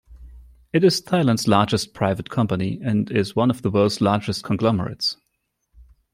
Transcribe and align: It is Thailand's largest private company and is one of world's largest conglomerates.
It 0.73 0.83
is 0.83 0.99
Thailand's 0.99 1.47
largest 1.47 1.93
private 1.93 2.27
company 2.31 2.79
and 2.83 3.11
is 3.11 3.35
one 3.35 3.51
of 3.51 3.63
world's 3.63 4.01
largest 4.01 4.43
conglomerates. 4.43 5.17